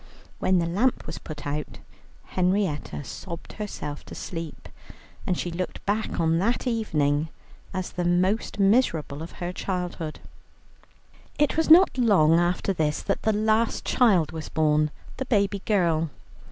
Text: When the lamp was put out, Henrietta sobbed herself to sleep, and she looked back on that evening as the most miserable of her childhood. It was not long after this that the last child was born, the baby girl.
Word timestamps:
When 0.39 0.57
the 0.57 0.65
lamp 0.65 1.05
was 1.05 1.19
put 1.19 1.45
out, 1.45 1.77
Henrietta 2.23 3.03
sobbed 3.03 3.53
herself 3.53 4.03
to 4.05 4.15
sleep, 4.15 4.67
and 5.27 5.37
she 5.37 5.51
looked 5.51 5.85
back 5.85 6.19
on 6.19 6.39
that 6.39 6.65
evening 6.65 7.29
as 7.71 7.91
the 7.91 8.03
most 8.03 8.57
miserable 8.59 9.21
of 9.21 9.33
her 9.33 9.53
childhood. 9.53 10.19
It 11.37 11.55
was 11.55 11.69
not 11.69 11.99
long 11.99 12.39
after 12.39 12.73
this 12.73 13.03
that 13.03 13.21
the 13.21 13.31
last 13.33 13.85
child 13.85 14.31
was 14.31 14.49
born, 14.49 14.89
the 15.17 15.25
baby 15.25 15.61
girl. 15.65 16.09